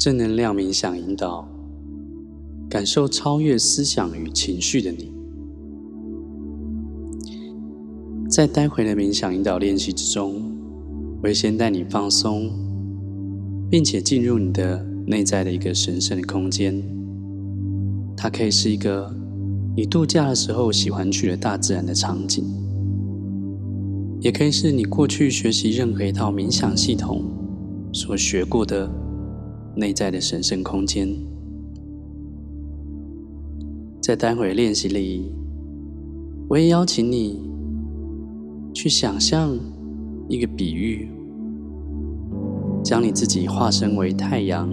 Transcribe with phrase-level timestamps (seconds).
[0.00, 1.46] 正能量冥想引导，
[2.70, 5.12] 感受超越思想与情绪的你。
[8.26, 10.40] 在待会的冥想引导练习之中，
[11.18, 12.50] 我会先带你放松，
[13.68, 16.82] 并且进入你的内在的一个神圣的空间。
[18.16, 19.14] 它可以是一个
[19.76, 22.42] 你度假的时候喜欢去的大自然的场景，
[24.22, 27.22] 也可以是你过去学习任何一套冥想系统
[27.92, 28.90] 所学过的。
[29.74, 31.08] 内在的神圣空间，
[34.00, 35.32] 在待会练习里，
[36.48, 37.40] 我也邀请你
[38.74, 39.56] 去想象
[40.28, 41.08] 一个比喻，
[42.82, 44.68] 将你自己化身为太阳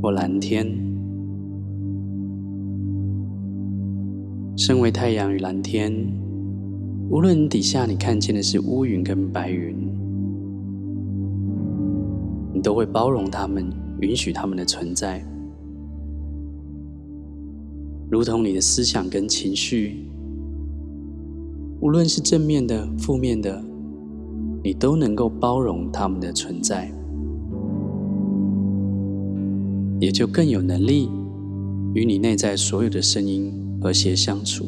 [0.00, 0.66] 或蓝天。
[4.56, 5.92] 身为太阳与蓝天，
[7.10, 9.76] 无论底下你看见的是乌云跟白云，
[12.54, 13.81] 你都会包容他们。
[14.02, 15.24] 允许他们的存在，
[18.10, 20.08] 如同你的思想跟情绪，
[21.80, 23.62] 无论是正面的、负面的，
[24.64, 26.92] 你都能够包容他们的存在，
[30.00, 31.08] 也就更有能力
[31.94, 34.66] 与你内在所有的声音和谐相处。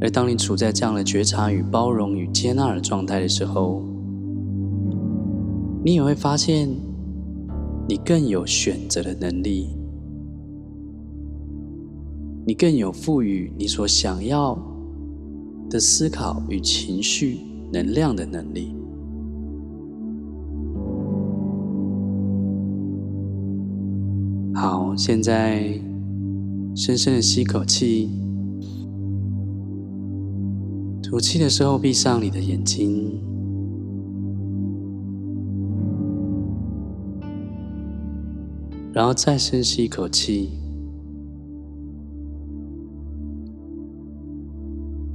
[0.00, 3.84] 而当你处在这样的觉察与包容与接纳的状态的时候，
[5.84, 6.68] 你也会发现，
[7.88, 9.68] 你更有选择的能力，
[12.46, 14.56] 你更有赋予你所想要
[15.68, 17.38] 的思考与情绪
[17.72, 18.72] 能量的能力。
[24.54, 25.80] 好，现在
[26.76, 28.08] 深深的吸口气，
[31.02, 33.31] 吐气的时候闭上你的眼睛。
[38.94, 40.50] 然后再深吸一口气，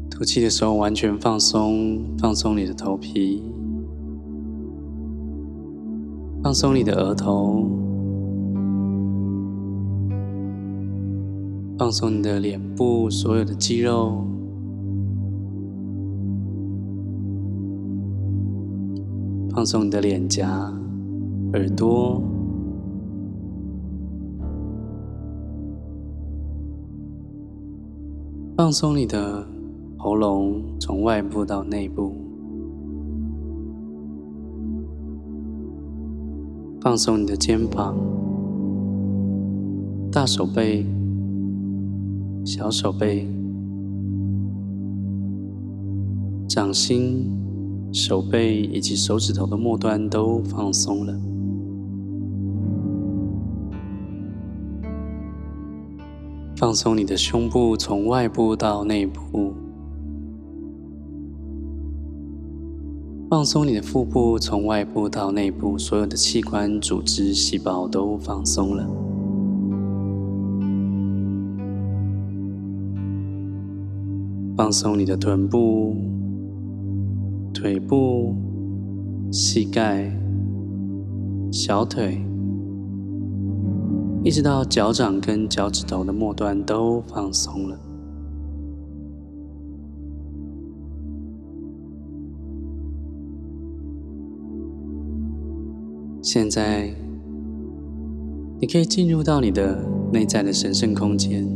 [0.10, 3.44] 吐气的时候完全放松，放松你的头皮，
[6.42, 7.70] 放松你的额头，
[11.78, 14.26] 放松你的脸部所有的肌肉，
[19.52, 20.74] 放松你的脸颊、
[21.54, 22.20] 耳朵。
[28.58, 29.46] 放松你的
[29.98, 32.12] 喉咙，从外部到内部；
[36.82, 37.96] 放松你的肩膀、
[40.12, 40.84] 大手背、
[42.44, 43.28] 小手背、
[46.48, 47.30] 掌心、
[47.94, 51.14] 手背以及手指头的末端都放松了。
[56.60, 59.54] 放松你的胸部，从外部到内部；
[63.30, 68.90] 放松你的腹部，从外部到内部，所有的器官、组织、细胞都放松了。
[74.58, 75.96] 放松你的臀部、
[77.54, 78.34] 腿部、
[79.32, 80.12] 膝盖、
[81.52, 82.20] 小腿。
[84.28, 87.80] 一直到脚掌跟脚趾头的末端都放松了。
[96.22, 96.94] 现在，
[98.60, 101.48] 你可以进入到你的内在的神圣空间。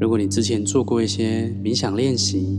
[0.00, 2.58] 如果你之前做过一些冥想练习，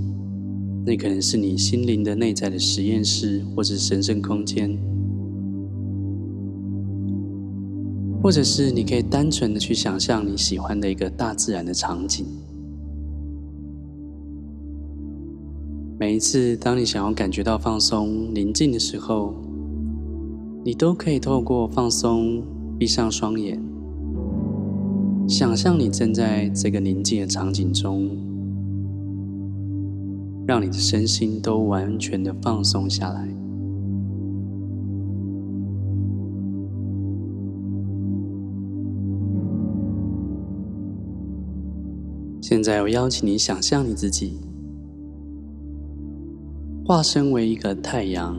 [0.85, 4.90] 那可能是你心灵的内在的实验室，或者是神圣空间。
[8.21, 12.25] 或者是你可以单纯的去想象你喜欢的一个大自然的场景。
[15.99, 19.33] 每一次当你想要感觉到放松、宁静的时候，
[20.63, 22.43] 你都可以透过放松，
[22.77, 23.59] 闭上双眼，
[25.27, 28.09] 想象你正在这个宁静的场景中，
[30.47, 33.27] 让你的身心都完全的放松下来。
[42.51, 44.37] 现在，我邀请你想象你自己
[46.85, 48.35] 化身为一个太阳，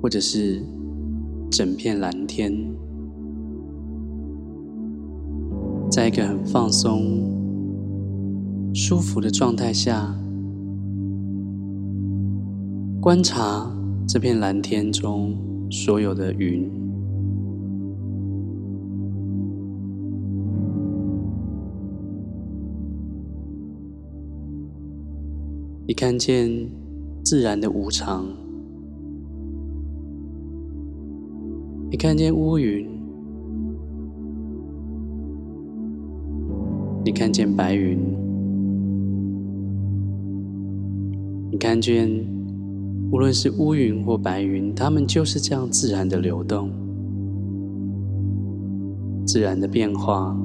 [0.00, 0.62] 或者是
[1.50, 2.54] 整片蓝天，
[5.90, 7.02] 在一个很放松、
[8.72, 10.16] 舒服的状态下，
[13.00, 13.68] 观察
[14.06, 15.36] 这片蓝天中
[15.68, 16.70] 所有的云。
[25.88, 26.50] 你看见
[27.24, 28.26] 自然的无常，
[31.90, 32.86] 你看见乌云，
[37.02, 37.98] 你看见白云，
[41.50, 42.06] 你看见
[43.10, 46.70] 无论是乌云或白云，它们就是这样自然的流动，
[49.24, 50.38] 自然的变化。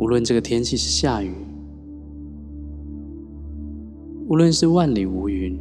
[0.00, 1.30] 无论这个天气是下雨，
[4.26, 5.58] 无论是万里无云，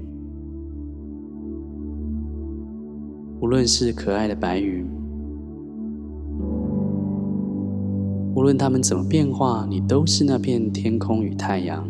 [3.42, 4.86] 无论是可爱的白云，
[8.34, 11.86] 无论它们怎么变化，你都是那片天空与太阳。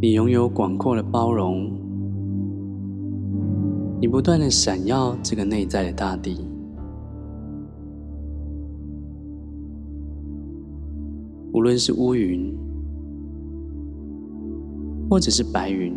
[0.00, 1.87] 你拥有广阔的包容。
[4.00, 6.46] 你不断的闪耀这个内在的大地，
[11.52, 12.56] 无论是乌云，
[15.10, 15.92] 或者是白云，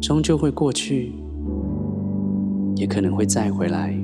[0.00, 1.12] 终究会过去，
[2.76, 3.94] 也可能会再回来，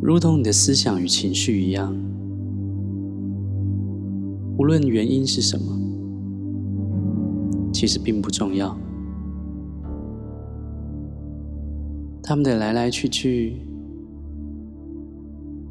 [0.00, 1.94] 如同你的思想与情绪一样，
[4.56, 5.89] 无论原因是什么。
[7.80, 8.76] 其实并不重要，
[12.22, 13.56] 他们的来来去去，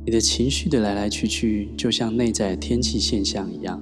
[0.04, 3.80] 你的情绪的来来去去，就像内在天气现象一样，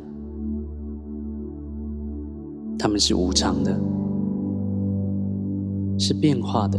[2.77, 3.79] 他们是无常的，
[5.97, 6.77] 是变化的，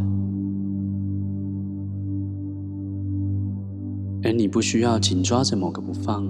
[4.22, 6.26] 而你不需要紧抓着某个不放。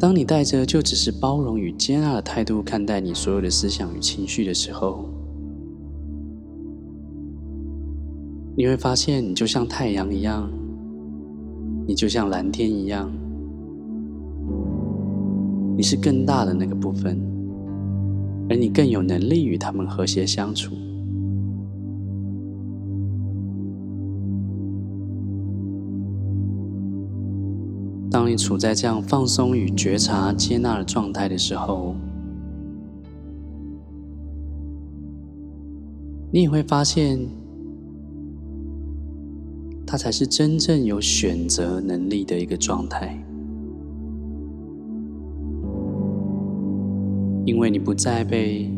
[0.00, 5.04] 当你带着就只是包容与接纳的态度看待你所有的思想与情绪的时候，
[8.56, 10.50] 你会发现，你就像太阳一样，
[11.86, 13.12] 你就像蓝天一样，
[15.76, 17.20] 你是更大的那个部分，
[18.48, 20.74] 而你更有能力与他们和谐相处。
[28.30, 31.96] 你处在这样放松与觉察、接纳的状态的时候，
[36.30, 37.18] 你也会发现，
[39.84, 43.20] 它才是真正有选择能力的一个状态，
[47.44, 48.70] 因为你不再被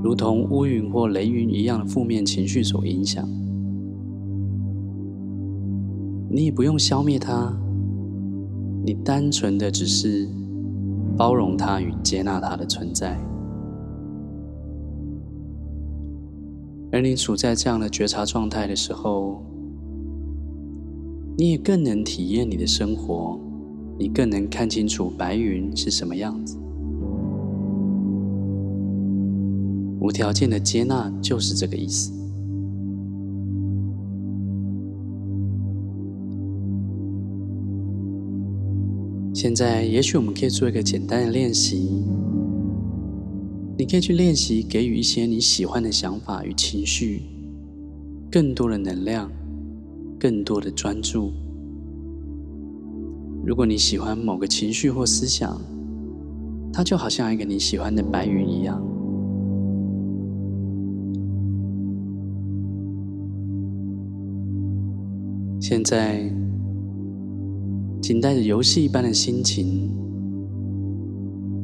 [0.00, 3.28] 如同乌云或雷云一样的负面情绪所影响，
[6.30, 7.52] 你也不用消灭它。
[8.82, 10.28] 你单纯的只是
[11.16, 13.18] 包容它与接纳它的存在，
[16.90, 19.42] 而你处在这样的觉察状态的时候，
[21.36, 23.38] 你也更能体验你的生活，
[23.98, 26.56] 你更能看清楚白云是什么样子。
[30.00, 32.19] 无条件的接纳就是这个意思。
[39.42, 42.04] 现在，也许我们可以做一个简单的练习。
[43.78, 47.22] 你可以去练习给予一些你喜欢的想法与情绪，
[48.30, 49.32] 更多的能量，
[50.18, 51.32] 更多的专注。
[53.42, 55.58] 如果你喜欢某个情绪或思想，
[56.70, 58.78] 它就好像一个你喜欢的白云一样。
[65.58, 66.30] 现在。
[68.02, 69.90] 请带着游戏一般的心情，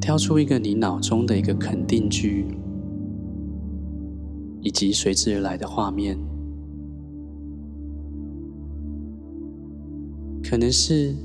[0.00, 2.44] 挑出一个你脑中的一个肯定句，
[4.60, 6.16] 以及随之而来的画面，
[10.44, 11.16] 可能是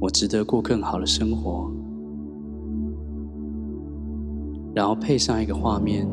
[0.00, 1.70] 我值得过更好的生活，
[4.74, 6.06] 然后配上一个画面，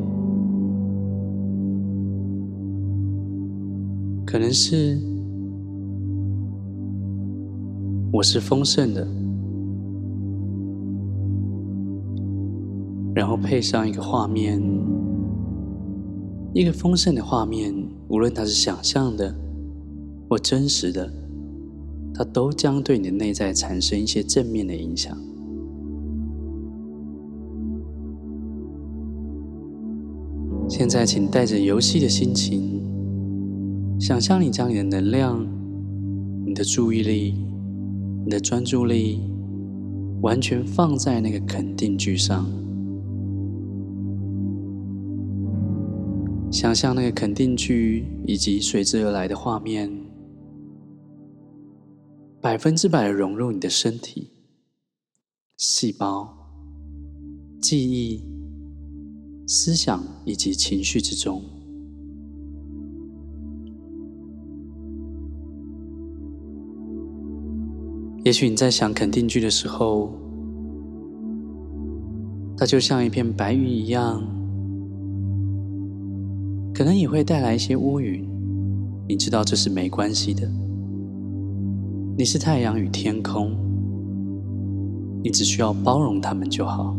[4.24, 5.13] 可能是。
[8.14, 9.04] 我是丰盛的，
[13.12, 14.62] 然后配上一个画面，
[16.52, 17.74] 一个丰盛的画面，
[18.06, 19.34] 无论它是想象的
[20.28, 21.12] 或真实的，
[22.14, 25.18] 它都将对你的内在产生一些正面的影响。
[30.68, 32.80] 现在，请带着游戏的心情，
[33.98, 35.44] 想象你将你的能量、
[36.46, 37.34] 你的注意力、
[38.24, 39.20] 你的专注力，
[40.22, 42.50] 完全放在那个肯定句上。
[46.50, 49.90] 想象那个肯定句以及随之而来的画面，
[52.40, 54.30] 百分之百融入你的身体、
[55.56, 56.34] 细胞、
[57.60, 58.22] 记忆。
[59.46, 61.42] 思想以及情绪之中，
[68.24, 70.10] 也许你在想肯定句的时候，
[72.56, 74.22] 它就像一片白云一样，
[76.72, 78.26] 可能也会带来一些乌云。
[79.06, 80.50] 你知道这是没关系的，
[82.16, 83.54] 你是太阳与天空，
[85.22, 86.96] 你只需要包容它们就好。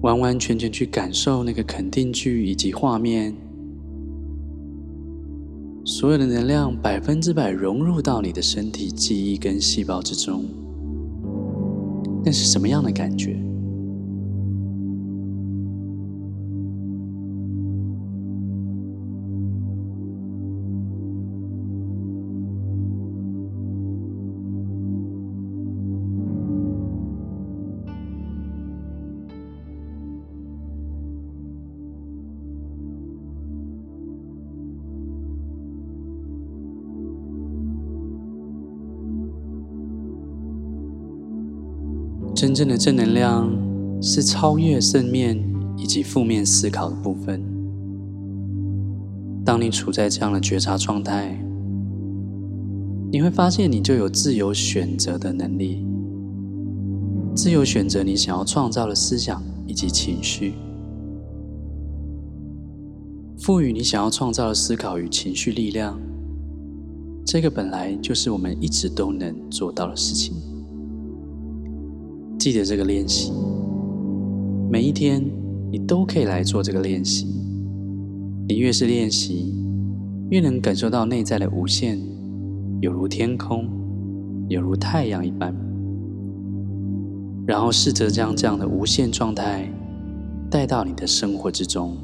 [0.00, 3.34] 完完全全去感受那个肯定句以及画面，
[6.02, 10.44] 所有的能量百分之百融入到你的身体、记忆跟细胞之中，
[12.24, 13.38] 那是什么样的感觉？
[42.34, 43.50] 真正的正能量
[44.02, 45.38] 是超越正面
[45.76, 47.42] 以及负面思考的部分。
[49.44, 51.38] 当你处在这样的觉察状态，
[53.10, 55.84] 你会发现你就有自由选择的能力，
[57.34, 60.54] 自由选择你想要创造的思想以及情绪，
[63.38, 66.00] 赋予你想要创造的思考与情绪力量。
[67.26, 70.34] 这个本来就是我们一直都能做到的事情。
[72.42, 73.32] 记得这个练习，
[74.68, 75.24] 每一天
[75.70, 77.24] 你都可以来做这个练习。
[78.48, 79.54] 你越是练习，
[80.28, 81.96] 越能感受到内在的无限，
[82.80, 83.68] 有如天空，
[84.48, 85.54] 有如太阳一般。
[87.46, 89.72] 然后试着将这样的无限状态
[90.50, 91.96] 带到你的生活之中。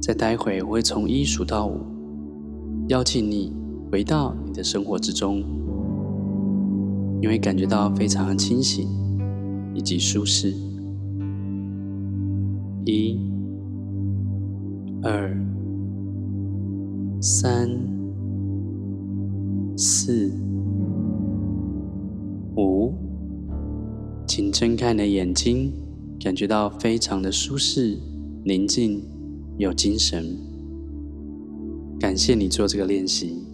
[0.00, 1.80] 再待会，我会从一数到五，
[2.86, 3.65] 邀请你。
[3.96, 5.42] 回到你的生活之中，
[7.18, 8.86] 你会感觉到非常的清醒
[9.74, 10.52] 以及舒适。
[12.84, 13.18] 一、
[15.02, 15.34] 二、
[17.22, 17.70] 三、
[19.78, 20.30] 四、
[22.54, 22.92] 五，
[24.26, 25.72] 请睁开你的眼睛，
[26.20, 27.96] 感觉到非常的舒适、
[28.44, 29.02] 宁静、
[29.56, 30.36] 有精神。
[31.98, 33.45] 感谢你做这个练习。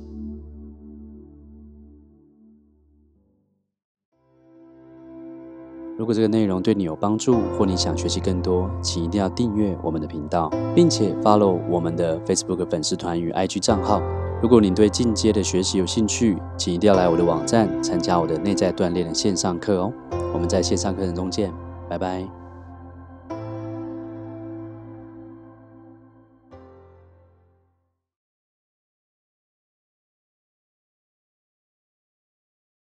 [6.02, 14.02] 如果这个内容对你有帮助，或你想学习更多，请一定要订阅我们的频道，并且 follow 我们的 Facebook 粉丝团与 IG 账号。
[14.42, 19.92] 如果你对进阶的学习有兴趣，请一定要来我的网站参加我的内在锻炼的线上课哦。
[20.34, 21.52] 我们在线上课程中见，
[21.88, 22.41] 拜拜。